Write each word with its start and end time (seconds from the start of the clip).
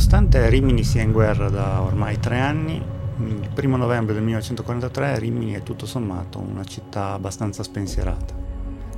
Nonostante 0.00 0.48
Rimini 0.48 0.82
sia 0.82 1.02
in 1.02 1.12
guerra 1.12 1.50
da 1.50 1.82
ormai 1.82 2.18
tre 2.18 2.38
anni, 2.38 2.82
il 3.18 3.50
primo 3.52 3.76
novembre 3.76 4.14
del 4.14 4.22
1943 4.22 5.18
Rimini 5.18 5.52
è 5.52 5.62
tutto 5.62 5.84
sommato 5.84 6.38
una 6.38 6.64
città 6.64 7.12
abbastanza 7.12 7.62
spensierata. 7.62 8.34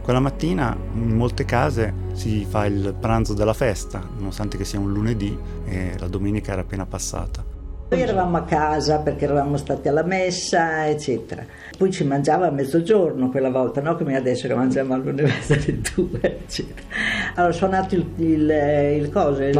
Quella 0.00 0.20
mattina 0.20 0.76
in 0.94 1.16
molte 1.16 1.44
case 1.44 1.92
si 2.12 2.46
fa 2.48 2.66
il 2.66 2.94
pranzo 2.98 3.34
della 3.34 3.52
festa, 3.52 4.00
nonostante 4.16 4.56
che 4.56 4.64
sia 4.64 4.78
un 4.78 4.92
lunedì 4.92 5.36
e 5.64 5.96
la 5.98 6.06
domenica 6.06 6.52
era 6.52 6.60
appena 6.60 6.86
passata. 6.86 7.44
Noi 7.88 8.00
eravamo 8.00 8.36
a 8.36 8.44
casa 8.44 9.00
perché 9.00 9.24
eravamo 9.24 9.56
stati 9.56 9.88
alla 9.88 10.04
messa, 10.04 10.88
eccetera. 10.88 11.44
Poi 11.76 11.90
ci 11.90 12.04
mangiava 12.04 12.46
a 12.46 12.50
mezzogiorno 12.50 13.28
quella 13.28 13.50
volta, 13.50 13.82
no 13.82 13.96
come 13.96 14.16
adesso 14.16 14.46
che 14.46 14.54
mangiamo 14.54 14.94
all'università 14.94 15.54
alle 15.54 15.80
due, 15.94 16.20
eccetera. 16.22 16.86
Allora 17.34 17.52
suonato 17.52 17.94
il, 17.96 18.06
il, 18.16 18.50
il 18.98 19.10
coso, 19.10 19.42
il, 19.42 19.52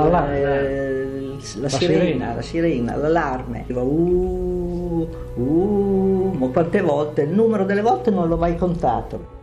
la, 1.54 1.62
la, 1.62 1.68
sirena, 1.68 2.00
sirena, 2.00 2.34
la 2.34 2.42
sirena, 2.42 2.96
l'allarme. 2.96 3.64
Uh, 3.68 5.08
uh, 5.34 6.36
ma 6.38 6.46
quante 6.48 6.80
volte? 6.80 7.22
Il 7.22 7.30
numero 7.30 7.64
delle 7.64 7.82
volte 7.82 8.10
non 8.10 8.28
l'ho 8.28 8.36
mai 8.36 8.56
contato. 8.56 9.40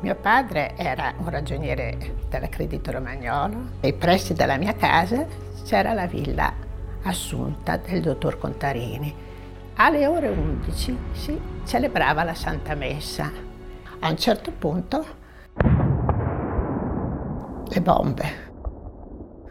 Mio 0.00 0.14
padre 0.14 0.72
era 0.76 1.12
un 1.18 1.28
ragioniere 1.28 2.14
dell'accredito 2.28 2.90
romagnolo. 2.90 3.56
Nei 3.80 3.92
pressi 3.92 4.32
della 4.32 4.56
mia 4.56 4.74
casa 4.74 5.26
c'era 5.64 5.92
la 5.92 6.06
villa 6.06 6.52
assunta 7.02 7.76
del 7.76 8.00
dottor 8.00 8.38
Contarini. 8.38 9.14
Alle 9.74 10.06
ore 10.06 10.28
11 10.28 10.98
si 11.12 11.40
celebrava 11.66 12.22
la 12.22 12.34
Santa 12.34 12.74
Messa. 12.74 13.30
A 13.98 14.08
un 14.08 14.16
certo 14.16 14.52
punto 14.52 15.04
le 17.68 17.80
bombe. 17.80 18.48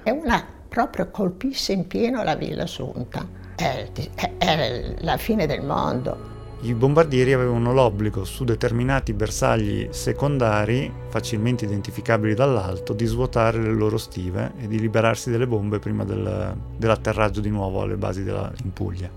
E 0.04 0.12
una 0.12 0.58
proprio 0.80 1.10
colpisse 1.10 1.74
in 1.74 1.88
pieno 1.88 2.24
la 2.24 2.36
Villa 2.36 2.64
Assunta. 2.64 3.28
Era 3.58 4.94
la 5.00 5.18
fine 5.18 5.46
del 5.46 5.62
mondo. 5.62 6.38
I 6.62 6.74
bombardieri 6.74 7.34
avevano 7.34 7.74
l'obbligo 7.74 8.24
su 8.24 8.46
determinati 8.46 9.12
bersagli 9.12 9.90
secondari, 9.92 10.90
facilmente 11.10 11.66
identificabili 11.66 12.34
dall'alto, 12.34 12.94
di 12.94 13.06
svuotare 13.06 13.62
le 13.62 13.74
loro 13.74 13.98
stive 13.98 14.54
e 14.58 14.68
di 14.68 14.80
liberarsi 14.80 15.30
delle 15.30 15.48
bombe 15.48 15.80
prima 15.80 16.06
del, 16.06 16.56
dell'atterraggio 16.78 17.42
di 17.42 17.50
nuovo 17.50 17.82
alle 17.82 17.98
basi 17.98 18.24
della, 18.24 18.50
in 18.64 18.72
Puglia. 18.72 19.10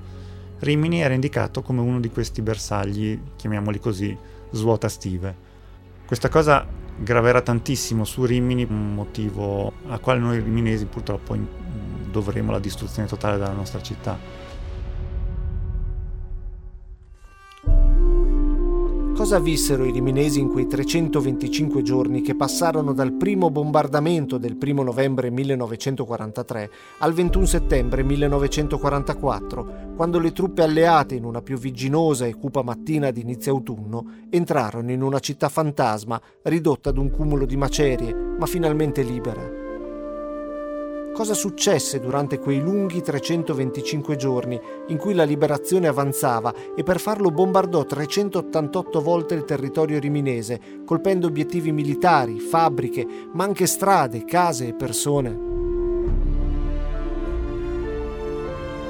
Rimini 0.58 1.00
era 1.00 1.14
indicato 1.14 1.62
come 1.62 1.80
uno 1.80 2.00
di 2.00 2.10
questi 2.10 2.42
bersagli, 2.42 3.20
chiamiamoli 3.36 3.78
così, 3.78 4.16
svuota 4.50 4.88
stive. 4.88 5.50
Questa 6.06 6.28
cosa 6.28 6.66
graverà 7.03 7.41
tantissimo 7.41 8.05
su 8.05 8.25
Rimini, 8.25 8.64
un 8.69 8.95
motivo 8.95 9.72
a 9.89 9.98
quale 9.98 10.20
noi 10.20 10.41
riminesi 10.41 10.84
purtroppo 10.86 11.36
dovremo 12.11 12.53
la 12.53 12.58
distruzione 12.58 13.08
totale 13.08 13.39
della 13.39 13.53
nostra 13.53 13.81
città. 13.83 14.41
Cosa 19.22 19.38
vissero 19.38 19.84
i 19.84 19.92
riminesi 19.92 20.40
in 20.40 20.48
quei 20.48 20.66
325 20.66 21.82
giorni 21.82 22.22
che 22.22 22.34
passarono 22.34 22.92
dal 22.92 23.12
primo 23.12 23.50
bombardamento 23.50 24.36
del 24.36 24.58
1 24.60 24.82
novembre 24.82 25.30
1943 25.30 26.70
al 26.98 27.12
21 27.12 27.46
settembre 27.46 28.02
1944, 28.02 29.92
quando 29.94 30.18
le 30.18 30.32
truppe 30.32 30.64
alleate 30.64 31.14
in 31.14 31.22
una 31.22 31.40
piovigginosa 31.40 32.26
e 32.26 32.34
cupa 32.34 32.64
mattina 32.64 33.12
di 33.12 33.20
inizio 33.20 33.52
autunno 33.52 34.24
entrarono 34.28 34.90
in 34.90 35.02
una 35.02 35.20
città 35.20 35.48
fantasma 35.48 36.20
ridotta 36.42 36.88
ad 36.88 36.98
un 36.98 37.08
cumulo 37.12 37.46
di 37.46 37.56
macerie, 37.56 38.12
ma 38.12 38.46
finalmente 38.46 39.02
libera? 39.02 39.61
Cosa 41.12 41.34
successe 41.34 42.00
durante 42.00 42.38
quei 42.38 42.58
lunghi 42.58 43.02
325 43.02 44.16
giorni 44.16 44.58
in 44.86 44.96
cui 44.96 45.12
la 45.12 45.24
liberazione 45.24 45.86
avanzava 45.86 46.55
e 46.74 46.83
per 46.83 46.98
farlo 46.98 47.30
bombardò 47.30 47.84
388 47.84 49.00
volte 49.02 49.34
il 49.34 49.45
territorio 49.45 50.00
riminese, 50.00 50.58
colpendo 50.86 51.27
obiettivi 51.27 51.70
militari, 51.70 52.40
fabbriche, 52.40 53.06
ma 53.34 53.45
anche 53.45 53.67
strade, 53.67 54.24
case 54.24 54.68
e 54.68 54.73
persone? 54.73 55.50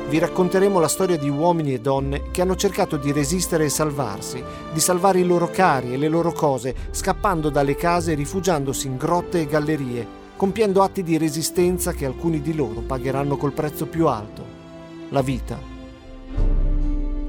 Vi 0.08 0.18
racconteremo 0.18 0.78
la 0.78 0.88
storia 0.88 1.18
di 1.18 1.28
uomini 1.28 1.74
e 1.74 1.80
donne 1.80 2.30
che 2.30 2.40
hanno 2.40 2.54
cercato 2.54 2.98
di 2.98 3.10
resistere 3.10 3.64
e 3.64 3.68
salvarsi, 3.68 4.40
di 4.72 4.78
salvare 4.78 5.18
i 5.18 5.26
loro 5.26 5.50
cari 5.50 5.92
e 5.92 5.96
le 5.96 6.08
loro 6.08 6.30
cose, 6.30 6.72
scappando 6.92 7.50
dalle 7.50 7.74
case 7.74 8.12
e 8.12 8.14
rifugiandosi 8.14 8.86
in 8.86 8.96
grotte 8.96 9.40
e 9.40 9.46
gallerie 9.46 10.20
compiendo 10.42 10.82
atti 10.82 11.04
di 11.04 11.18
resistenza 11.18 11.92
che 11.92 12.04
alcuni 12.04 12.40
di 12.40 12.52
loro 12.52 12.80
pagheranno 12.80 13.36
col 13.36 13.52
prezzo 13.52 13.86
più 13.86 14.08
alto, 14.08 14.44
la 15.10 15.22
vita. 15.22 15.56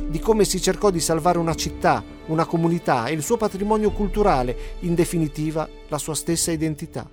Di 0.08 0.18
come 0.18 0.46
si 0.46 0.60
cercò 0.60 0.90
di 0.90 1.00
salvare 1.00 1.38
una 1.38 1.54
città, 1.54 2.04
una 2.26 2.48
comunità 2.48 3.06
e 3.06 3.14
il 3.14 3.22
suo 3.22 3.38
patrimonio 3.38 3.92
culturale, 3.92 4.58
in 4.80 4.96
definitiva 4.96 5.70
la 5.90 6.00
sua 6.00 6.16
stessa 6.16 6.52
identità. 6.52 7.08